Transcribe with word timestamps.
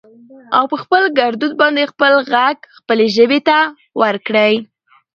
او 0.57 0.63
په 0.71 0.77
خپل 0.83 1.03
ګردود 1.19 1.53
باندې 1.61 1.89
خپل 1.91 2.13
غږ 2.31 2.57
خپلې 2.77 3.05
ژبې 3.15 3.39
ته 3.47 3.57
ورکړٸ 4.01 4.51